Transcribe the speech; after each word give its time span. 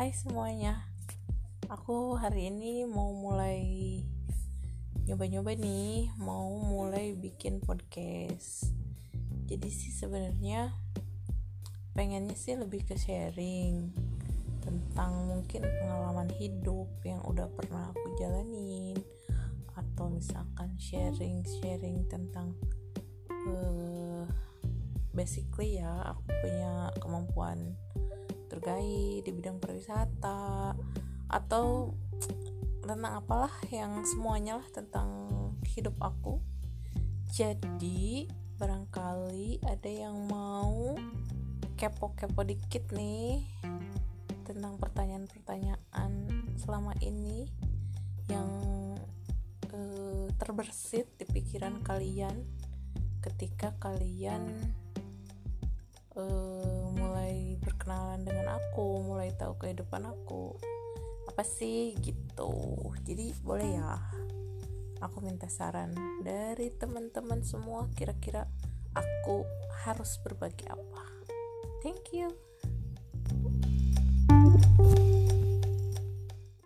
Hai 0.00 0.16
semuanya. 0.16 0.88
Aku 1.68 2.16
hari 2.16 2.48
ini 2.48 2.88
mau 2.88 3.12
mulai 3.12 4.00
Nyoba-nyoba 5.04 5.52
nih 5.52 6.08
Mau 6.16 6.56
mulai 6.56 7.12
bikin 7.12 7.60
podcast. 7.60 8.72
Jadi 9.44 9.68
sih 9.68 9.92
sebenarnya 9.92 10.72
Pengennya 11.92 12.32
sih 12.32 12.56
lebih 12.56 12.88
ke 12.88 12.96
sharing 12.96 13.92
Tentang 14.64 15.28
mungkin 15.28 15.68
pengalaman 15.68 16.32
hidup 16.32 16.88
Yang 17.04 17.20
udah 17.36 17.46
pernah 17.52 17.92
aku 17.92 18.16
jalanin 18.16 18.96
Atau 19.76 20.08
misalkan 20.16 20.80
sharing-sharing 20.80 22.08
tentang 22.08 22.56
uh, 23.52 24.24
Basically 25.12 25.76
ya 25.76 25.92
Aku 26.16 26.24
punya 26.40 26.88
kemampuan 27.04 27.76
terkait 28.60 29.24
di 29.24 29.32
bidang 29.32 29.56
pariwisata 29.56 30.76
atau 31.32 31.96
tentang 32.84 33.16
apalah 33.16 33.56
yang 33.72 34.04
semuanya 34.04 34.60
lah 34.60 34.68
tentang 34.68 35.08
hidup 35.64 35.96
aku. 35.96 36.44
Jadi 37.32 38.28
barangkali 38.60 39.64
ada 39.64 39.88
yang 39.88 40.28
mau 40.28 40.92
kepo-kepo 41.80 42.44
dikit 42.44 42.84
nih 42.92 43.48
tentang 44.44 44.76
pertanyaan-pertanyaan 44.76 46.28
selama 46.60 46.92
ini 47.00 47.48
yang 48.28 48.52
uh, 49.72 50.28
terbersit 50.36 51.08
di 51.16 51.24
pikiran 51.24 51.80
kalian 51.80 52.44
ketika 53.24 53.72
kalian 53.80 54.44
mulai 56.12 56.59
berkenalan 57.90 58.22
dengan 58.22 58.46
aku 58.54 59.02
mulai 59.02 59.34
tahu 59.34 59.58
kehidupan 59.58 60.06
aku. 60.06 60.54
Apa 61.26 61.42
sih? 61.42 61.98
Gitu. 61.98 62.54
Jadi 63.02 63.34
boleh 63.42 63.66
ya 63.66 63.98
aku 65.02 65.18
minta 65.18 65.50
saran 65.50 65.90
dari 66.22 66.70
teman-teman 66.70 67.42
semua 67.42 67.90
kira-kira 67.98 68.46
aku 68.94 69.42
harus 69.82 70.22
berbagi 70.22 70.70
apa? 70.70 71.02
Thank 71.82 72.14
you 72.14 72.49